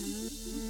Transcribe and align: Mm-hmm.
Mm-hmm. 0.00 0.69